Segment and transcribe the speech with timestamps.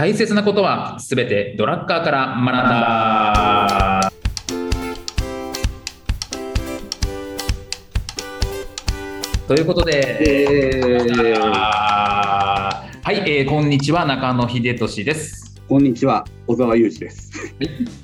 [0.00, 4.10] 大切なことはすべてドラッカーから学んだ。
[9.46, 10.00] ということで、
[13.02, 15.49] はい、えーこんにちは中野秀俊です。
[15.70, 17.30] こんにちは、小沢裕二です。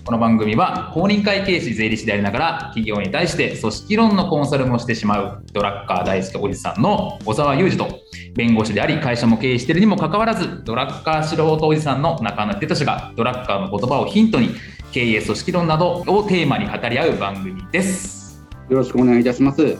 [0.05, 7.98] この番組は公認会計士税理士でありながら企業に対して組織論のコンサルもしてしまうドラッカー大好きおじさんの小沢裕二と
[8.37, 14.51] 弁護士であり会社も経営しているにもかかわらずドラッカー素人おじさんの中野秀俊がドラッカーの言葉をヒントに
[14.92, 18.47] 経営組織論などをテーマに語り合う番組です。
[18.69, 19.62] よろしくお願いいたします。
[19.64, 19.78] は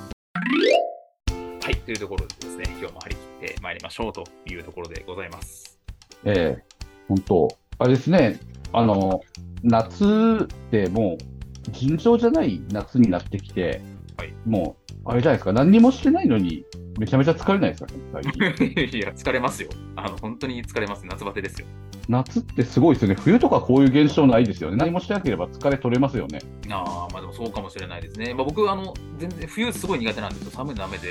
[1.71, 5.79] い、というところでですね、今日も張り切ってまいりましょうというところでございます。
[6.25, 6.77] ええ
[7.09, 7.49] 本当、
[7.79, 8.41] あれですね、
[8.73, 9.21] あの、
[9.63, 10.05] 夏
[10.43, 13.83] ってもう、尋常じゃない夏になってきて、
[14.17, 16.65] はいもう、あれじゃないですか、何にもしてないのに、
[16.99, 18.23] めちゃめちゃ疲れないですか、最
[18.73, 19.69] 近いや、疲れますよ。
[19.97, 21.07] あの、本当に疲れます。
[21.07, 21.67] 夏バテですよ。
[22.09, 26.39] 夏ってすごいですよね、冬とかこういう現象ないですよね、何もしなければ疲れ取れますよね。
[26.71, 28.33] ああ、まあでもそうかもしれないですね。
[28.33, 30.51] まあ、僕、あの、全然冬すごい苦手なんですよ。
[30.53, 31.09] 寒いのダメで。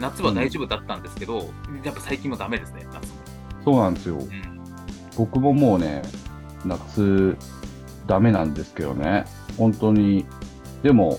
[0.00, 1.50] 夏は大丈夫だったんですけど、
[1.84, 3.00] やっぱ最近もダメですね、夏も。
[3.64, 4.16] そうなんですよ。
[4.16, 4.53] うん。
[5.16, 6.02] 僕ももうね、
[6.64, 7.36] 夏、
[8.06, 9.24] ダメなんですけどね、
[9.56, 10.26] 本当に。
[10.82, 11.18] でも、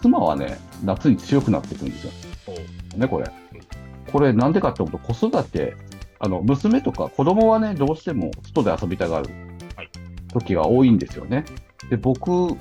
[0.00, 2.12] 妻はね、夏に強くなっていくんですよ。
[2.96, 3.30] ね、これ。
[4.12, 5.76] これ、なんでかって思うと、子育て、
[6.18, 9.30] あの、娘とか子供はね、どうしても外で遊びたがる
[9.76, 9.90] はい
[10.32, 11.44] 時が多いんですよね。
[11.90, 12.56] で、僕、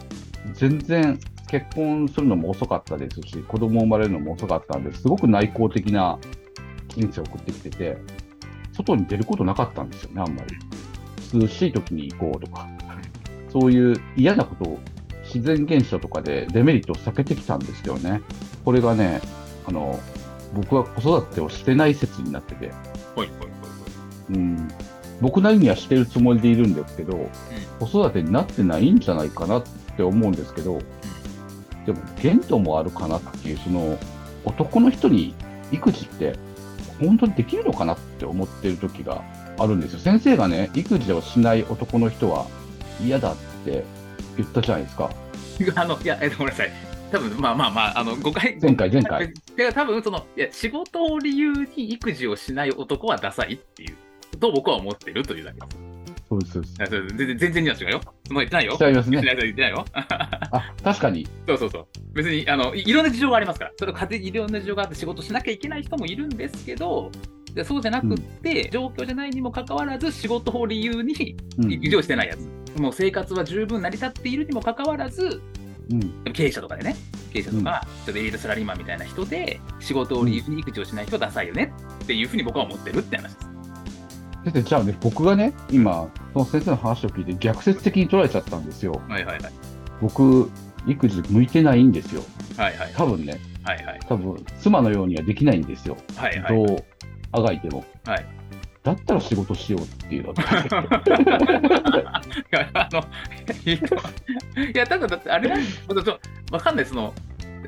[0.53, 6.19] 全然結婚するのも遅かったですし、子供生まれるのも遅かったんですごく内向的な
[6.89, 7.97] 人生を送ってきてて、
[8.75, 11.39] 外に出ることなかったんですよね、あんまり。
[11.39, 12.67] 涼しい時に行こうとか、
[13.49, 14.79] そういう嫌なことを
[15.23, 18.21] 自然現象とかでデメリットを避けてきたんですよね。
[18.63, 19.21] これがね、
[19.65, 19.99] あの、
[20.53, 22.71] 僕は子育てをしてない説になってて、
[23.15, 23.49] ほいほいほい
[24.27, 24.37] ほい。
[24.37, 24.67] うん、
[25.21, 27.29] 僕なりにはしてるつもりでいるんですけど、
[27.79, 29.63] 子育てになってないんじゃないかなっ
[29.95, 30.79] て思うんですけど、
[31.85, 33.97] でも限度もあるかなっていう、その
[34.43, 35.33] 男の人に
[35.71, 36.37] 育児って
[36.99, 39.21] 本当にできるのかなって思ってる時が
[39.57, 39.99] あるんですよ。
[39.99, 42.47] 先生がね、育児をしない男の人は
[43.01, 43.35] 嫌だっ
[43.65, 43.83] て
[44.37, 45.09] 言ったじゃないですか。
[45.75, 46.71] あの、いや、えごめんなさい。
[47.11, 48.57] 多分まあまあまあ、あの、誤解。
[48.61, 49.25] 前回前回。
[49.25, 55.84] いや、多分その、いや、仕事を理由に育児をしない男はダサいっていう、と僕は思ってるというだけです。
[56.41, 58.01] そうです、そうです全然、全然違うよ。
[58.27, 58.77] その言ってないよ。
[58.79, 59.85] 違いますね言ってない言ってないよ。
[59.93, 61.27] あ、確かに。
[61.47, 61.87] そうそうそう。
[62.13, 67.11] 別にあのいいろんな事情がありますから、それを家庭いろんな事情があって仕事しなきゃいけない人もいるんですけど、
[67.53, 71.71] でそうじゃなくって、状況じゃないにもかかわらず、仕事を理由にうん。
[71.71, 75.41] 育児をしてないやつ、もう生活は十分成り立っているにもかかわらず、
[75.89, 76.33] うん。
[76.33, 76.95] 経営者とかでね、
[77.31, 81.73] 経営者とか、ちょっとエリートサラリーマンみたいな人で、仕事を理由に育児をしない人はダサいよね
[82.03, 83.44] っていうふうに僕は思ってるって話です。
[84.45, 89.01] 先生、じゃあね、僕がね、今、その先生の話を聞いて逆説的に捉えちゃったんですよ。
[89.09, 89.51] はいはいはい。
[90.01, 90.51] 僕、
[90.85, 92.21] 育児向いてないんですよ。
[92.55, 95.97] はいはい多分ね、はいはい多分妻のようにはできないんですよ。
[96.15, 96.65] はいはい。
[96.65, 96.85] どう
[97.31, 97.83] あがいても。
[98.05, 98.25] はい
[98.83, 100.35] だったら仕事しようっていうのは。
[102.53, 103.01] いや、あの、
[104.63, 105.61] いや、ただ、だって、あれなん
[106.51, 107.11] わかんない、その、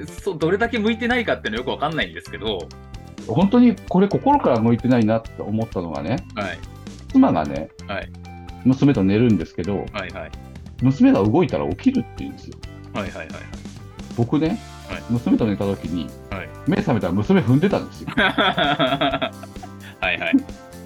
[0.06, 2.60] そうどれだけ向いてないかっていうのはよくわかんないんですけど、
[3.28, 6.60] 本当にこれ心から向いてないなって思ったのがね、はい、
[7.12, 8.12] 妻がね、はい
[8.66, 10.32] 娘と寝るんですけど、はい、はい、
[10.82, 12.58] 娘が動いたら起きるって言うんですよ。
[12.94, 13.28] はい、はい、はい。
[14.18, 18.10] 僕ね、はい娘と寝た時に、はい目覚めたら娘踏んでたんですよ。
[18.18, 19.32] は
[20.02, 20.38] い、はい。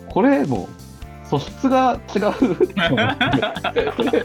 [0.09, 0.69] これも
[1.25, 4.23] う素質が違うと思って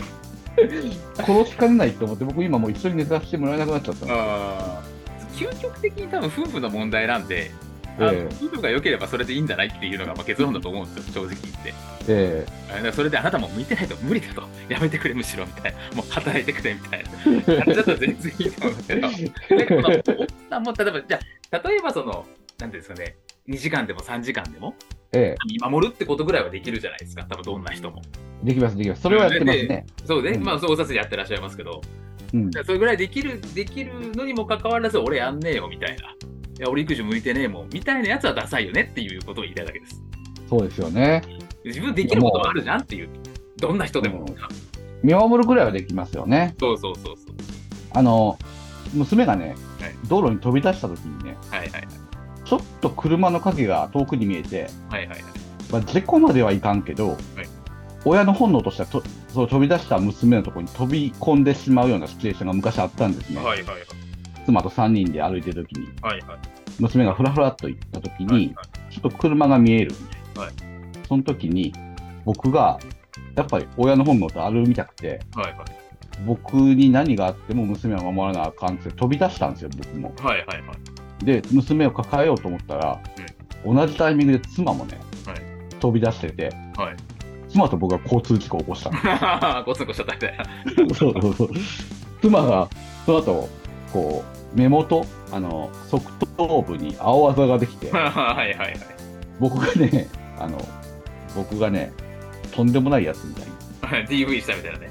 [1.23, 4.97] 殺しかねないと思って僕今もう一緒に寝させてもらえなくなっちゃったのあー
[5.37, 7.50] 究極的に多分夫婦の問題なんで、
[7.98, 11.74] あのえ夫婦が良ければそれでいいんじゃないっていうのがまあ結論だと思うんですよ、正直言って。
[12.08, 17.10] えあだからそれであなたも向いてないと無理だと、やめてくれ、むしろみたいな、 もう働いてくれみたいな。
[17.10, 19.08] 感じだったら全然いいと思うけど、
[19.56, 21.20] でこの奥さんも例えば、じゃ
[21.50, 22.26] あ、例えばその、
[22.58, 23.16] なんていうんですかね、
[23.48, 24.74] 2時間でも3時間でも
[25.12, 25.36] ええ。
[25.46, 28.02] 見守るってことぐらいはできるじゃないですか、多分どんな人も。
[28.42, 29.02] えできますできます。
[29.02, 30.44] それはやってますね、そうね、うん。
[30.44, 31.81] まあ、そうお札でやってらっしゃいますけど、
[32.34, 32.50] うん。
[32.52, 36.14] それぐらいできる、できるのにもかかわらず、俺やんねえよみたいな。
[36.58, 40.03] いや、俺育児向いてねえもんみたいなやつはダサいよねっていうことを言いたいだけです。
[40.49, 41.23] そうですよね
[41.64, 43.08] 自分できることもあるじゃんっていう。
[43.56, 44.20] どんな人でも。
[44.20, 44.37] うん
[45.03, 47.17] 見守るぐらいはできますよねそうそうそうそう。
[47.93, 48.38] あの
[48.94, 51.82] 娘がね、はい道路に飛び出した時にねはいはいはい。
[52.44, 55.23] ちょっと車の影が遠くに見えて、はいはいはい。
[55.70, 57.17] まあ、事故まではいかんけど、
[58.05, 64.06] 親の本能としてはとその飛び出した娘のところに飛び込んでしまうようなシチュエーションが昔あったんですね、はいはいはい。
[64.46, 66.38] 妻と3人で歩いてる時にはいはい。
[66.78, 70.52] 娘がふらふらっと行った時に、はいちょっと車が見えるみたいな、はい
[71.06, 71.72] その時に
[72.25, 72.78] 僕が、
[73.37, 75.66] やっぱり親の本能と歩みたくて、はいはい。
[76.26, 80.12] 僕に何があっても娘は守らなあかんって飛び出したんですよ、僕も。
[80.19, 80.75] はいはいは
[81.22, 81.25] い。
[81.25, 83.00] で、娘を抱えようと思ったら、
[83.64, 85.37] 同じタイミングで妻もね、はい
[85.78, 86.96] 飛び出してて、はい
[87.49, 88.90] 妻と僕が交通事故を起こした
[89.58, 90.44] のごつんこ しちゃったみたいな。
[90.94, 91.50] そうそうそう。
[92.20, 92.69] 妻が、
[93.04, 93.49] その後、
[93.92, 96.03] こう、目元、あの、側
[96.37, 98.81] 頭部に青あざができて、 はいはいはい。
[99.38, 100.08] 僕がね、
[100.38, 100.58] あの、
[101.37, 101.93] 僕がね、
[102.53, 103.43] とんでもないやつみた
[104.00, 104.91] いに、 DV したみたいなね。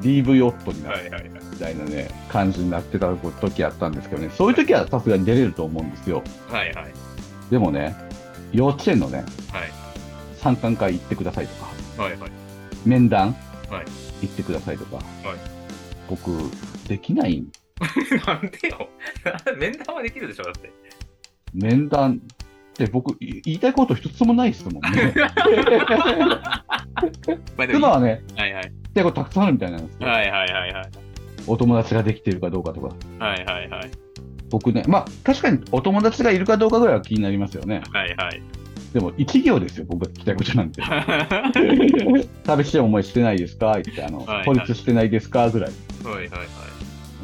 [0.00, 1.30] DV 夫になるはいはいはい。
[1.52, 6.22] みたいなね、感じになってた時あったんですけどね、そういう時はさすがに出れると思うんですよ。
[6.50, 6.86] はいはい。
[7.50, 7.94] でもね、
[8.52, 9.18] 幼稚園のね、
[9.52, 9.84] はい
[10.38, 12.30] 参観会行ってくださいとか、はいはい。
[12.84, 13.34] 面談
[13.70, 13.84] はい
[14.26, 14.98] 行ってくださいとか、
[16.10, 16.30] 僕、
[16.88, 17.48] できないん
[18.26, 18.88] なんでよ。
[19.58, 20.70] 面談はできるでしょ、だって。
[21.52, 25.12] 面談って僕、い言いたいこと一つもないですもんね。
[27.56, 28.62] まあでも妻はね、はいはい。
[28.62, 30.08] 言いたいことたくさんあるみたいなんですよ。
[30.08, 30.90] はいはいはいはい。
[31.46, 32.88] お友達ができているかどうかとか。
[33.24, 33.90] はいはいはい。
[34.50, 37.82] 僕ね、まあ、確かにお友達がいるかどうかぐらいは気になりますよね。
[37.92, 38.40] はいはい。
[38.92, 40.80] でも、一行ですよ、僕が聞きたいことなんて。
[42.44, 43.72] 寂しい思いしてないですか？
[43.80, 45.50] 言って、あの、はいはい孤立してないですか？
[45.50, 45.70] ぐらい。
[46.04, 46.38] はいはいはい。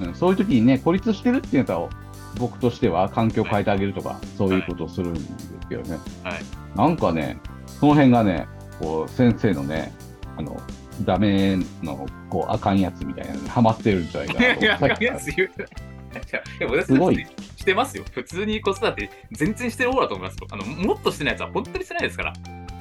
[0.00, 1.90] うん、そういう時にね、孤立してるっていうのは、
[2.38, 5.98] 僕としては環境を変えてあげるとか、そういうことをするんですけどね。
[6.24, 8.46] はいなんかね、その辺がね、
[8.78, 9.92] こう、先生のね、
[10.36, 10.60] あの、
[11.02, 15.48] ダメの、こう、あかんやつみたいなのにハマってるんじゃないかなと いや、さっきやつ言う。
[15.48, 17.26] いやでも私すごい
[17.56, 18.04] してますよ。
[18.12, 20.46] 普通に子育て全然してる方だと思いますよ。
[20.50, 22.32] あの、もっとしてないやつは本当にしてないですから。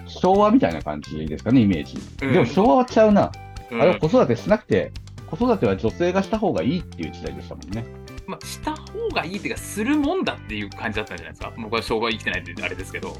[0.07, 1.99] 昭和みたいな感じですかね、イメージ。
[2.25, 3.31] うんでも昭和はちゃうな。
[3.71, 4.91] うんあれは子育てしなくて、
[5.29, 7.85] 子育ては女性がした方がいいっていう時代でしたもんね。
[8.27, 11.53] まあ、した方がいいっていうか、するもんだっていう感じだったんじゃないですか？
[11.57, 13.15] 僕は昭和生きてないってあれですけど。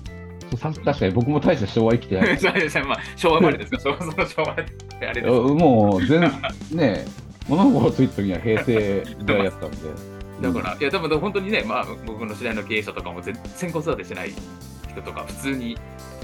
[0.57, 2.39] さ確かに僕も大して昭和生きてない。
[2.85, 3.89] まあ、昭和生まれですか？
[3.89, 4.56] ら、昭和昭和っ
[5.00, 5.33] てあれです。
[5.33, 6.21] もう全、
[6.71, 7.06] ね
[7.47, 9.77] 物心ついた時には平成ぐらいやったんで。
[10.41, 14.31] だから、いや、多分本当にね、まあ、僕の知り合いの経営者とかも全然子育てしてない
[14.89, 15.77] 人とか、普通にい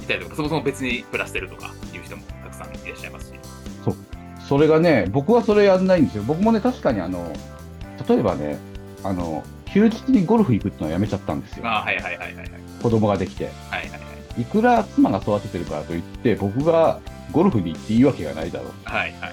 [0.08, 3.34] たりとか、そもそも別に暮らしてるとかいう人もたくさんいらっしゃいますし。
[4.48, 6.24] それがね、僕はそれやんないんですよ。
[6.24, 7.32] 僕もね、確かにあの、
[8.08, 8.58] 例えばね、
[9.04, 11.68] あの、休日にゴルフ行くっていうのはやめちゃったんですよ。
[11.68, 12.50] ああ、はいはいはいはいはい。
[12.82, 13.46] 子供ができて。
[13.46, 13.98] はいはいは
[14.38, 14.42] い。
[14.42, 17.00] いくら妻が育ててるからといって、僕が
[17.32, 18.72] ゴルフに行っていいわけがないだろう。
[18.84, 19.32] はいはいはい。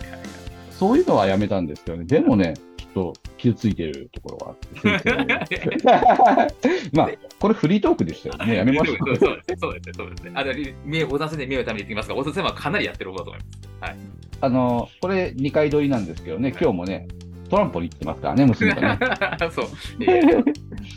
[0.70, 2.05] そういうのはやめたんですけどね。
[2.05, 2.55] でもね、
[2.94, 5.56] と傷ついてるところがあって。
[6.92, 8.56] まあ、これフリートークでしたよね。
[8.56, 9.16] やめましょう。
[9.16, 10.32] そうですそうですね、そうですね。
[10.34, 10.52] あの、
[10.84, 13.42] 目を、小田先生に目をために言ってきますが、小田先生はかなりやってる方だと思い
[13.80, 14.22] ます。
[14.40, 17.06] あの、これ2回撮りなんですけどね、今日もね、
[17.52, 18.98] トランポリン行ってますからね、娘がね。
[19.52, 19.66] そう。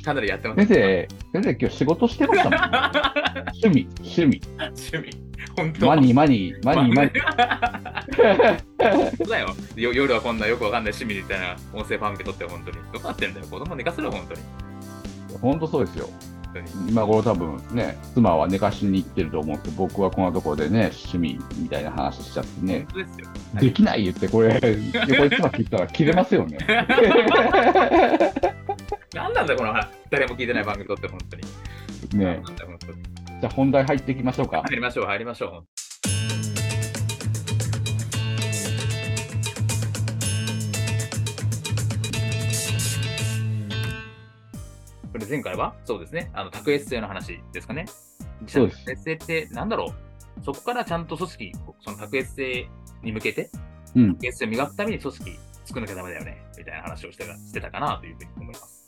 [0.04, 0.66] かなりやってます。
[0.66, 2.60] 先生、先生今日仕事してましたもん、ね。
[3.62, 4.42] 趣味、趣味。
[4.58, 5.25] 趣味。
[5.56, 7.12] 本当マニー、マニー、マニー、マニ
[9.18, 9.94] そうだよよ。
[9.94, 12.78] 夜はこんなよくわかんない趣味みたいな音声ファン向け撮って本当に。
[12.94, 13.46] どうなってんだよ。
[13.48, 14.42] 子供寝かせろ、本当に。
[14.42, 14.44] ー。
[15.40, 16.10] 本当そうですよ。
[16.88, 23.28] 今頃多分ね、妻は寝かしに行ってると思うんですけど、僕はこんなところでね、趣味みたいな話しちゃってねですよ。
[23.60, 24.68] できない言って、これ、横
[25.26, 26.58] に妻聞いたら切れますよね。
[29.14, 29.90] 何なんだよ、この話。
[30.10, 31.44] 誰も聞いてない番組撮って、本当に。
[32.18, 33.15] ね何なんだよ、本当に。
[33.46, 34.64] じゃあ本題入っていきましょうか。
[34.64, 35.50] 入りましょう、入りましょう。
[45.12, 45.76] これ前回は？
[45.86, 47.86] そうですね、あの、卓越性の話ですかね。
[48.48, 49.94] そうです卓越性ってなんだろ
[50.42, 50.44] う？
[50.44, 52.68] そこからちゃんと組織、その卓越性
[53.04, 53.52] に向けて、
[53.96, 54.16] うん。
[54.16, 58.86] 卓越性を磨くために組織作らなきゃダメだよね、みたいな話をしてたしてたかなというふうに思います。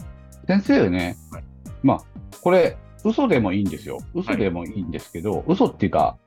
[0.48, 1.44] 先生ねはい、
[1.84, 2.00] まあ、
[2.42, 4.00] これ、嘘でもいいんですよ。
[4.14, 6.18] 嘘でもいいんですけど、嘘っていうか、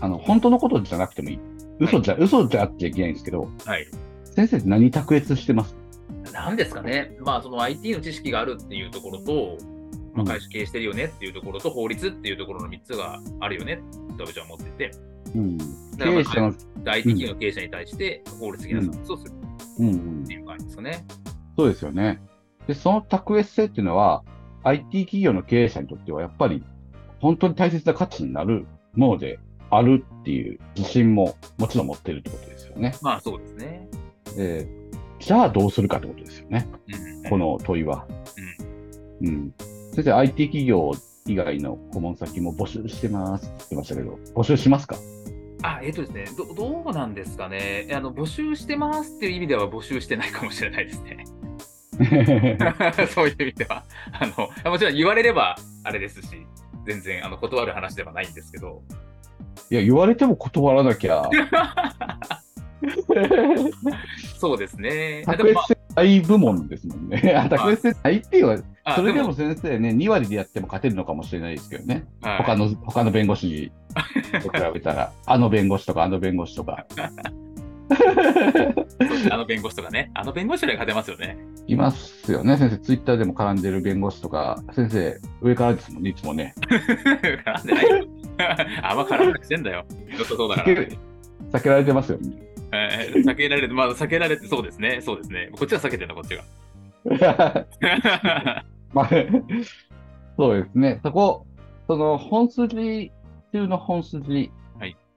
[0.00, 1.38] あの、本当のことじゃなくてもいい。
[1.78, 3.86] 嘘じゃ、嘘じゃあっちゃいけないんですけど、はい。
[4.24, 5.76] 先生って何卓越してます？
[6.32, 9.58] なんですかね、まあ、その IT の知識があるっていうところと、
[10.12, 13.80] まあ、会社経営してるよねっていうところと、法律っていうところの3つがあるよね
[14.16, 14.90] と私は思っていて、
[15.34, 15.58] うん。
[15.58, 19.32] だからまあ経営者の、IT 企業の経営者に対して法律的なサービスをする
[19.78, 20.34] うんうんって。
[20.34, 21.04] いう感じですかね。
[21.56, 22.20] そうですよね。
[22.66, 24.24] で、その卓越性っていうのは、
[24.64, 26.62] IT 企業の経営者にとっては、やっぱり、
[27.20, 29.38] 本当に大切な価値になるもので
[29.70, 32.94] あるっていう自信ももちろん持ってるってことですよね。
[33.02, 33.88] まあそうですね。
[34.36, 34.68] で、
[35.20, 36.68] じゃあどうするかってことですよね。
[36.88, 38.06] うんこの問いは。
[39.22, 39.54] うん。
[39.92, 40.92] 先生、IT 企業
[41.26, 44.96] 以外の顧問先も募集してますって言ってましたけど、募集しますか？
[45.62, 51.24] あ、えっ、とですねど、どうなんですかねあの、募集してますっていう意味では募集してないかもしれないですね。
[53.14, 53.84] そういう意味では。
[54.12, 56.46] あの、もちろん言われればあれですし、
[56.86, 58.82] 全然あの断る話ではないんですけど、
[59.70, 61.28] いや、言われても断らなきゃ。
[64.38, 64.90] そうですね。
[64.90, 67.34] で卓越性ない部門ですもんね。
[67.36, 72.04] あ卓越性ないっていうのは、あそれでも先生ね、2割でやっても勝てるのかもしれないですけどね。
[72.20, 73.72] はい他の、他の弁護士
[74.42, 76.84] と比べたら、あの弁護士とか、あの弁護士とか、
[79.30, 80.10] あの弁護士とかね。
[80.14, 81.36] あの弁護士より勝てますよね。
[81.66, 82.56] いますよね。
[82.56, 86.54] 先生、ツイッターでも絡んでる弁護士とか、先生、上からですもんね、いつもね。
[86.64, 88.06] 絡んでないよ。
[88.82, 89.84] あんま絡むしてんだよ。
[90.18, 90.68] 良さそうだから。
[90.68, 90.98] 避け
[91.52, 92.32] 避けられてますよね。
[92.72, 95.00] えー避けられて、まあ避けられて、そうですね。
[95.00, 95.50] そうですね。
[95.52, 96.44] こっちは避けてんだ、こっちが。
[98.92, 99.08] まあ、
[100.36, 101.00] そうですね。
[101.02, 101.46] そこ、
[101.86, 103.12] その本筋
[103.52, 104.50] 中の本筋はい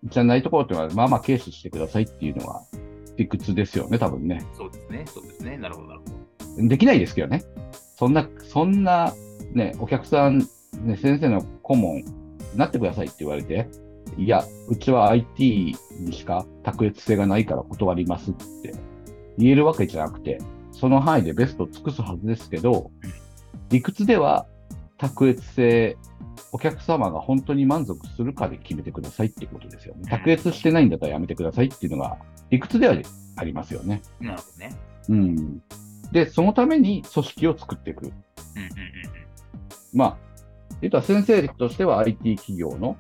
[0.04, 2.62] じゃないところっていうのは、まあまあ軽視してくださいっていうのが
[3.18, 4.46] 理屈ですよね、多分ね。
[4.54, 5.06] そうですね。
[5.08, 5.58] そうですね。
[5.58, 6.68] なるほど、なるほど。
[6.68, 7.44] できないですけどね。
[7.98, 9.14] そんな、そんな、
[9.54, 10.40] ね、お客さん、
[10.84, 12.04] ね、先生の顧問、
[12.56, 13.68] なってくださいって言われて、
[14.18, 18.74] いや、うちは IT にしか卓越性がないから断りますって
[19.38, 20.40] 言えるわけじゃなくて、
[20.72, 22.92] その範囲でベストを尽くすはずですけど、
[23.70, 24.46] 理屈では
[24.98, 25.98] 卓越性、
[26.52, 30.10] お客様が本当に満足するかで決めてくださいってことですよね。
[30.10, 32.18] 卓越してないんだったらやめてくださいっていうのが
[32.50, 32.96] 理屈では
[33.36, 34.02] ありますよね。
[34.20, 34.76] なるほどね。
[35.10, 35.64] うん。
[36.12, 38.04] で、そのために組織を作っていく。
[38.04, 39.18] うんうんうん
[39.94, 40.18] まあ、
[40.82, 42.98] 言うと先生としては IT 企業の、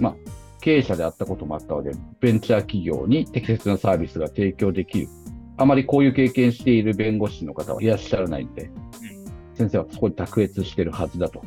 [0.00, 0.16] まあ、
[0.60, 5.08] 経営者であったこともあったので、ベンチャー企業に適切なサービスが提供できる。
[5.58, 8.70] あまりこういう経験している弁護士の方はいらっしゃらないんで、
[9.56, 11.42] 先生はそこに卓越してるはずだと。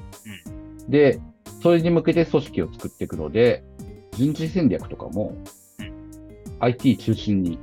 [0.87, 1.19] で、
[1.61, 3.63] それに向けて組織を作っていくので、
[4.13, 5.35] 人事戦略とかも
[5.79, 5.93] うん
[6.61, 7.57] IT 中心に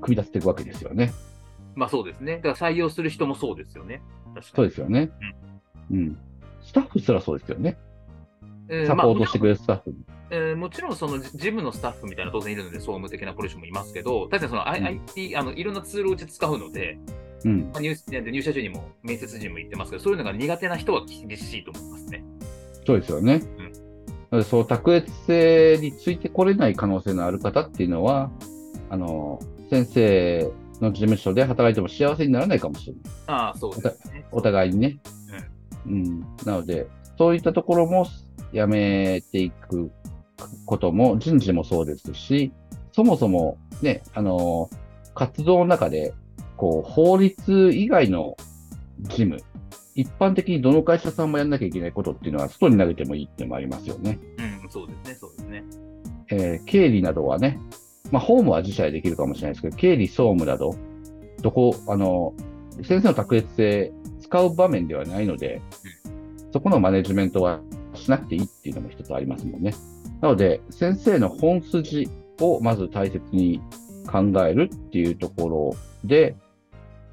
[0.00, 1.12] 組み出していくわけですよね。
[1.74, 2.36] まあそうですね。
[2.42, 4.02] だから採用する人もそうですよね。
[4.54, 5.10] そうですよね。
[5.90, 6.18] うん。
[6.62, 7.76] スタッフすらそうですよね。
[8.68, 9.94] えーサポートしてくれるスタッフ。
[10.30, 16.98] えーもちろんそのジジムのスタッフみたいな当然いるので、総務的なポジションもいますけど、確かにその、I- うん IT、あのいろんなツールをうち使うので、
[17.44, 17.70] うん。
[17.74, 22.24] 入入社中にも面接時にも言ってますけど、そういうのが苦手な人は厳しいと思いますね。
[22.86, 23.42] そうですよね。
[24.30, 28.30] うん、そう、卓越性についてこれない可能性のある方っていうのは、
[28.90, 33.02] あの、先生の事務所で働いても幸せにならないかもしれない。
[33.26, 34.26] ああ、そうですね。
[34.32, 34.98] お互いにね。
[35.86, 36.20] うん。
[36.44, 36.86] なので、
[37.18, 38.06] そういったところも
[38.52, 39.90] やめていく
[40.66, 42.52] ことも、人事もそうですし、
[42.92, 44.70] そもそもね、あの、
[45.14, 46.14] 活動の中で、
[46.56, 48.36] こう、法律以外の
[49.00, 49.38] 事務、
[49.94, 54.18] 一般的にどの会社さんもやんなきゃいけないことっていうのは、外に投げてもいいっていうのもありますよね。
[54.62, 55.64] うん、そうですね、そうですね。
[56.30, 57.58] えー経理などはね、
[58.10, 60.74] まあ、法務は自社でできるかもしれないですけど、経理、総務など、
[61.42, 62.34] どこ、あの、
[62.82, 65.60] 先生の卓越性使う場面ではないので、
[66.52, 67.60] そこのマネジメントは
[67.94, 69.74] しなくていいっていうのも一つありますもんね。
[70.20, 72.08] なので、先生の本筋
[72.40, 73.60] をまず大切に
[74.10, 76.36] 考えるっていうところで、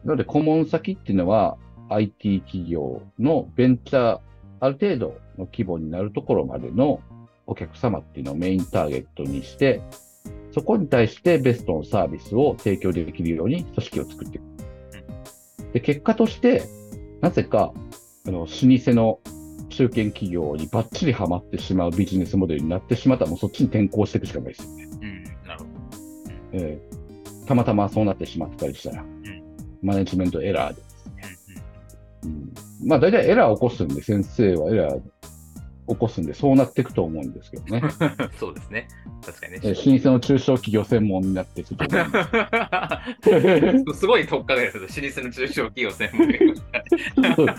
[0.04, 1.58] なので、顧問先っていうのは
[1.90, 4.20] IT 企業のベンチャー、
[4.60, 7.02] ある程度の規模になるところまでの
[7.48, 9.82] お客様っていうのをメインターゲットにして、
[10.54, 14.44] そこに対してベストのサービスを提供できるように組織を作っていく。
[15.74, 16.64] で、結果として、
[17.22, 17.74] なぜか、
[18.28, 19.20] あの、老舗の
[19.70, 24.90] 中堅企業にバッチリハマってしまうビジネスモデルになってしまったら、もうそっちに転向していくしかないですよね。
[25.02, 25.70] うん、なるほど。
[26.54, 27.02] えー
[27.52, 29.06] たまたまそうなってしまったりしたら、
[29.82, 30.82] マネジメントエラーで。
[32.24, 32.54] うん、
[32.88, 35.02] まあ、大体エラー起こすんで、先生はエラー
[35.90, 37.82] 起こすんで、そうなっていくと思うんですけどね。
[37.82, 37.90] う ん
[38.38, 38.88] そうですね。
[39.26, 39.60] 確かにね。
[39.64, 42.12] えー老舗の中小企業専門になっていくと思うん
[43.86, 44.78] です ごい特化です。
[44.80, 47.46] 老舗の中小企業専門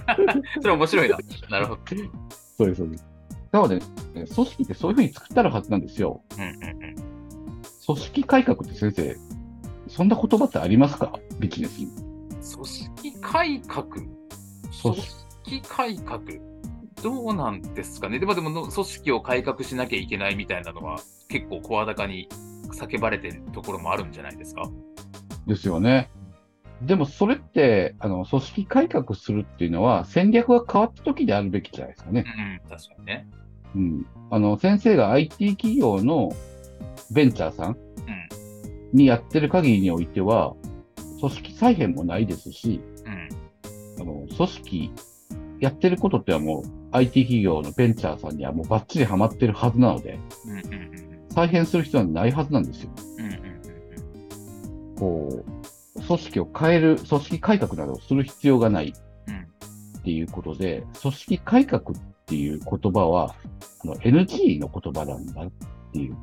[0.62, 1.18] それ面白いな。
[1.50, 1.80] なるほど。
[2.56, 3.06] そうです、そうです。
[3.50, 3.82] なので、ね、
[4.14, 6.22] 組織ってそういうふうに作ってあるはずなんですよ。
[6.38, 6.94] うんうんうん。
[7.84, 9.16] 組織改革って先生、
[9.88, 11.18] そんな言葉ってありますか？
[11.38, 11.88] ビジネスに。
[12.42, 13.84] 組織改革？
[13.86, 14.06] 組
[14.82, 14.96] 組
[15.44, 16.20] 織改革？
[17.02, 18.18] どうなんですかね？
[18.18, 22.28] でもでもの組織を改革しなきゃいけないみたいなのは結構声高に
[22.72, 24.70] 叫ばれてるところもあるんじゃないですか？
[25.46, 26.10] ですよね。
[26.82, 32.42] でもそれって、あの、組織改革するっていうのは戦略が変わった時であるべきじゃないですかねうん。
[32.42, 33.28] うん、確かにね。
[33.76, 34.06] うん。
[34.30, 36.30] あの、先生が IT 企業の
[37.12, 37.76] ベンチャーさんうん。
[38.98, 40.54] にやってる限りにおいては、
[41.22, 43.28] 組織再編もないですし、うん。
[44.00, 44.92] あの、組織
[45.60, 50.52] やってることってはもう IT 企業のベンチャーさんにはもうバッチリハマってるはずなので、うん。
[50.52, 50.58] うん。
[50.58, 51.26] うん。
[51.30, 52.90] 再編する必要はないはずなんですよ。
[53.18, 53.26] うん。
[53.26, 54.96] うん。
[54.96, 55.44] こ
[55.96, 58.92] う、組織を変える、組織改革などをする必要がない
[59.28, 59.36] うん。
[59.98, 63.34] っていうことで、組織改革ってっていう言葉は、
[63.84, 65.50] あの NG の言葉なんだっ
[65.92, 66.16] ていう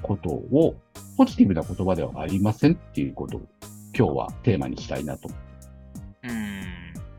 [0.00, 0.76] ことを、
[1.16, 3.40] ポジティブな言葉ではありませんっていうことを
[3.96, 5.30] 今日はテーマにしたいなと。
[6.22, 6.66] うん。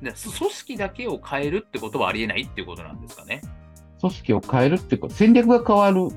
[0.01, 3.41] 組織だけを変えるってことはありえないっていうことなんですかね？
[3.99, 6.15] 組織を変えるってこと、戦略が変わる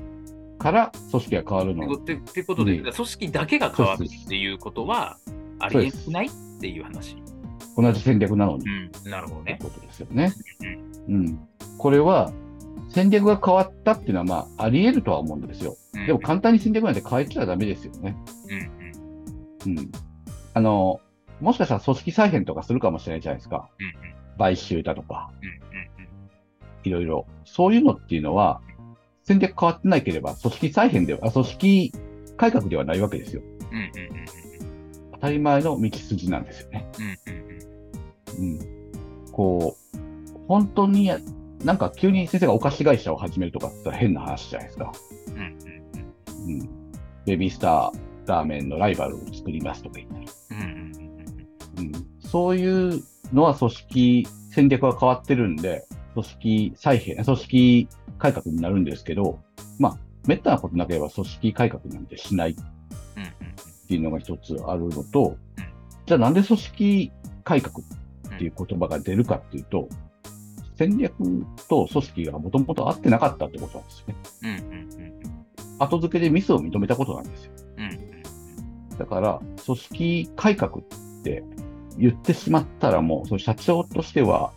[0.59, 1.91] から組織が変わるの。
[1.91, 5.17] ってってことで、うん組織だけが変わるっていうことは
[5.59, 7.17] ありえないっていう話。
[7.75, 8.65] 同じ戦略なのに。
[8.65, 9.57] うん、なるほどね。
[9.61, 10.31] ことですよね。
[11.07, 11.39] うん。
[11.77, 12.31] これは、
[12.89, 15.77] 戦略が変わったっていうのは、まあ、あり得るとは思うんですよ。
[15.93, 18.15] うんでも、簡単に戦略なんて変えちゃダメですよね。
[19.65, 19.91] うんうんうん。
[20.53, 20.99] あの、
[21.39, 23.69] もしかしたら組織再編とかするかもしれないじゃないですか。
[23.79, 25.91] うん買収だとか、うんうん
[26.83, 27.27] いろいろ。
[27.45, 28.59] そういうのっていうのは、
[29.23, 31.93] 戦略変わってないければ、組織再編では、あ組織
[32.37, 33.43] 改革ではないわけですよ。
[33.71, 34.25] うんうんうんうん
[35.13, 36.87] 当たり前の道筋なんですよね。
[36.97, 39.31] うんうんうん。
[39.31, 39.97] こう、
[40.47, 41.19] 本当にや、
[41.63, 44.91] なんか急に先生がお菓子会社を始めるとかって言ったら変な話じゃないですか。
[45.27, 46.69] うんうんうんうん。
[47.27, 50.61] ベビースターラーメンのライバルを作りますとか言ったら。
[50.61, 50.91] うん
[51.77, 51.91] うん。
[52.19, 57.87] そういうのは組織戦略が変わってるんで、組織再編、組織
[58.17, 59.39] 改革になるんですけど、
[59.79, 59.97] まあ、
[60.27, 62.55] めったなことなければ組織改革なんてしないっ
[63.87, 65.37] ていうのが一つあるのと、
[66.05, 67.11] じゃあなんで組織
[67.43, 69.89] 改革っていう言葉が出るかっていうと、
[70.75, 71.13] 戦略
[71.69, 74.15] と組織がもともと合ってなかったってことなんですよね。
[75.79, 77.53] 後付けでミスを認めたことなんですよ。
[79.01, 80.81] うんうんだから、組織改革っ
[81.23, 81.43] て
[81.97, 84.53] 言ってしまったらもう、その社長としては、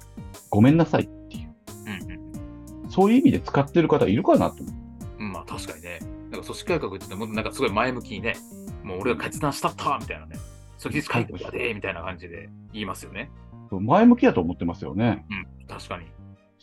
[0.50, 1.54] ごめんなさいっていう、
[1.86, 4.74] うんそういう意味で使ってる方いるかなと思う。
[5.18, 5.98] うんまあ確かにね、
[6.30, 8.36] なんか組織改革って言ってもなんかすごい前向きにね、
[8.84, 10.36] もう俺が決断したったみたいなね、
[10.80, 13.30] 組織改革やでみたいな感じで言いますよね。
[13.70, 15.24] 前向きだと思ってますよね。
[15.30, 16.06] うん、確かに。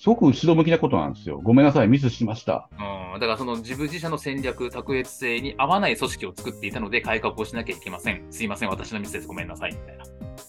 [0.01, 1.39] すごく後ろ向きなことなんですよ。
[1.43, 2.67] ごめんなさい、ミスしました。
[3.13, 8.25] うん、だからその自分自社の戦略、卓越性に合わない組織を作っていたので改革をしなきゃいけません。
[8.31, 9.27] すいません、私のミスです。
[9.27, 9.73] ごめんなさい。
[9.73, 9.97] みたい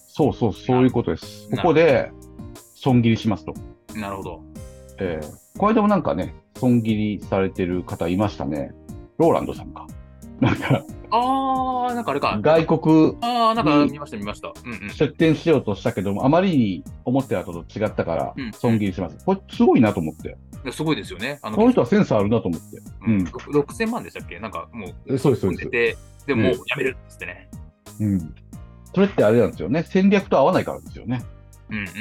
[0.08, 1.50] そうそう、そういうことです。
[1.50, 2.10] なここで、
[2.74, 3.52] 損切りしますと。
[3.94, 4.00] な。
[4.00, 4.42] なるほど。
[4.98, 8.72] えー、この間もなんかね、損切りされてる方いましたね。
[9.18, 9.86] ローランドさんか。
[10.40, 10.82] なんか、
[11.14, 12.38] あー、なんかあれか。
[12.40, 14.52] 外国あー、なんか見ました、見ました。
[14.64, 14.90] うんうん。
[14.90, 19.24] 出店しようとしたけども、あまりに思ってたのと違ったからうん、損切りします。
[19.24, 20.36] これすごいなと思って。
[20.72, 21.38] すごいですよね。
[21.42, 22.66] あこの人はセンスあるなと思って。
[23.06, 24.40] うんうん6000万でしたっけ？
[24.40, 25.70] なんかもう、えそうです、そうです。
[25.70, 25.96] でて、
[26.28, 27.50] でもやめるっつってね。
[28.00, 28.34] うん。
[28.94, 29.84] それってあれなんですよね。
[29.86, 31.22] 戦略と合わないからですよね。
[31.72, 31.92] うんうんうんうん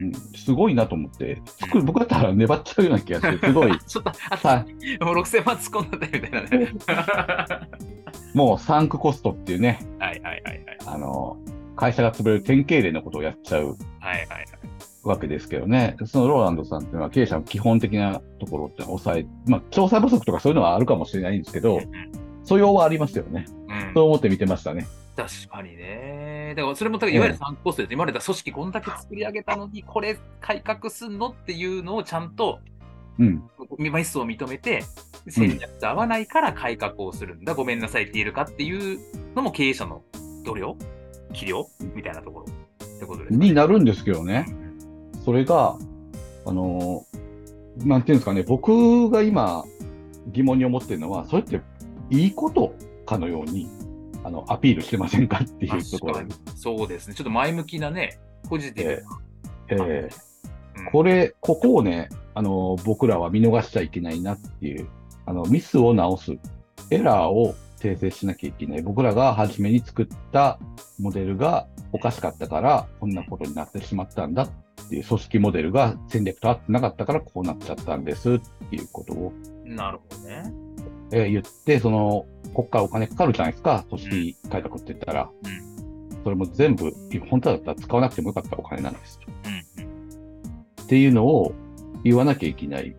[0.00, 0.14] うんうん。
[0.14, 0.36] うん。
[0.36, 1.40] すごいなと思って。
[1.60, 3.70] 作る僕だったら粘っちゃうような気がして、すごい。
[3.72, 5.04] あちょっと、あ、はい。
[5.04, 6.72] もう6000万突っ込んだみたいなね。
[6.86, 7.68] は
[8.34, 10.66] もうサンクコストっていうね、いはいはいはい。
[10.86, 11.36] あの、
[11.76, 13.76] 会社が潰れる典型例のことをやっちゃうはい
[14.08, 14.46] はいはい。
[15.04, 15.96] わけですけどね。
[16.04, 21.80] そのローランドさんっていうのは経営者の基本的なところって抑え、まあ、調査不足とかそういうのはあるかもしれないんですけど、
[22.42, 23.46] 素養はありますよね。
[23.48, 23.56] うん
[23.94, 24.86] そう思って見てましたね。
[25.16, 26.54] 確かにね。
[26.56, 27.92] だからそれも、いわゆるサンクコストです。
[27.92, 32.60] 今までだ組織こんだけ作り上げたのに、これ改革すんのっていうのをちゃんと
[33.18, 33.42] うん。
[33.78, 34.84] ミスを認めて、
[35.28, 38.98] 戦略と合わないから改革をするんだ、ごめんなさいって言えるかっていう
[39.34, 40.02] のも経営者の
[40.44, 40.76] 度量、
[41.32, 44.46] 器量みたいなところってことですかね、になるんですけどね。
[45.24, 45.76] それが、
[46.44, 47.16] あのー
[47.84, 49.64] なんていうんですかね、僕が今
[50.28, 51.60] 疑問に思ってるのは、それって
[52.08, 52.74] いいこと
[53.04, 53.68] かのように、
[54.26, 56.20] あの、アピールしてませんかっていうところ
[56.56, 57.14] そうですね。
[57.14, 59.20] ちょっと前向きなね、ポジティブな。
[59.68, 60.16] えー
[60.78, 64.88] うんこれ、ここをね、あの、僕らは見逃しちゃいけないなっていう、
[65.24, 66.36] あの、ミスを直す、
[66.90, 68.82] エラーを訂正しなきゃいけない。
[68.82, 70.58] 僕らが初めに作った
[70.98, 74.50] モデルがおかしかったから、こんなことになってしまったんだっ
[74.88, 79.32] ていう組織モデルが戦略と合ってなかったからこうなっちゃったんですっていうことを、
[79.64, 80.52] なるほどね。
[81.12, 82.26] えー言って、その、
[82.56, 85.30] こっからお金かかるじゃないですか、組織改革って言ったら。
[86.24, 86.90] それも全部、
[87.28, 89.26] 本当だったら使わなくてもよかったお金なんですと。
[89.28, 89.96] うんうん
[90.84, 91.52] っていうのを
[92.04, 92.96] 言わなきゃいけない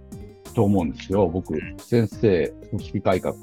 [0.54, 1.28] と思うんですよ。
[1.28, 3.36] 僕ん、先生、組織改革、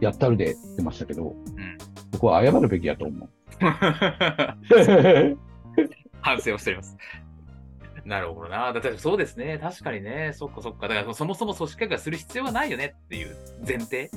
[0.00, 1.78] やったるでって言ってましたけど、うん
[2.12, 3.28] 僕は謝るべきやと思う。
[6.20, 6.96] 反省をしております。
[8.04, 8.72] なるほどな。
[8.72, 9.58] だってそうですね。
[9.60, 10.30] 確かにね。
[10.34, 10.86] そっかそっか。
[10.86, 14.10] だからそもそも組織改革する必要はないよねっていう前提。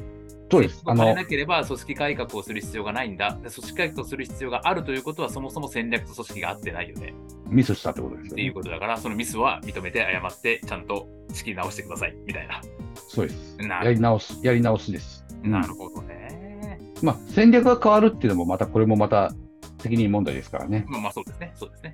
[0.51, 0.83] そうです。
[0.85, 3.31] な、ければ組織改革をする必要がないんだ。
[3.41, 7.13] で組織改革をする必要があるということはそもそも戦略と組織が合ってないよね。
[7.47, 8.53] ミスしたってことですよっていうね。
[8.53, 12.15] ことだから、そのミスは認めて謝って、ちゃんと仕切り直してください。
[12.25, 12.61] みたいな。
[13.07, 13.57] そうです。
[13.59, 15.25] なやり直し、やり直しです。
[15.43, 16.79] うんなるほどね。
[17.01, 19.33] まあ、戦略が変わるっていうのもまた、これもまた
[19.81, 20.85] 責任問題ですからね。
[20.87, 21.51] まあまあそうですね。
[21.55, 21.91] そうですね。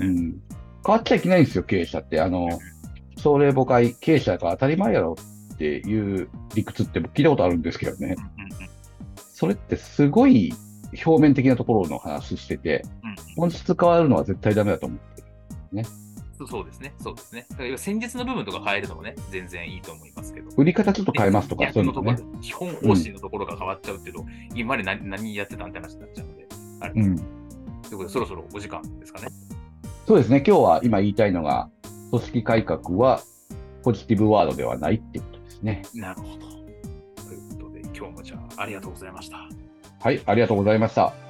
[0.00, 0.14] うん。
[0.84, 2.20] 変わっちゃいけないんですよ、経営者って。
[2.20, 2.48] あの、
[3.16, 5.16] 朝礼誤解、経営者が当たり前やろ
[5.58, 8.14] っていう理屈って聞いたことあるんですけどね。
[9.16, 10.54] それってすごい
[11.04, 15.84] 表面的なところの話してて、うん本質変わるのは絶対ダメだと思ってる。
[16.38, 17.46] そうそうですね、そうですね。
[17.50, 20.50] だから戦術の部分とか変えるのもね、全然いいと思いますけど。
[20.56, 26.48] 売り方ちょっと変えますとか、そういうのね基本方針のところが変わっちゃうっていうと、今まで何何やってたんって話になっちゃうので、
[26.80, 27.08] あれです。
[27.08, 27.16] うん。
[27.16, 29.28] ということで、そろそろお時間ですかね。
[30.06, 30.42] そうですね。
[30.44, 31.70] 今日は今言いたいのが、
[32.10, 33.20] 組織改革は
[33.82, 36.02] ポジティブワードではないってことですね。
[36.02, 36.46] なるほど。
[37.22, 39.48] ということで、今日もじゃあ、ありがとうございました。
[40.00, 41.27] はい、ありがとうございました。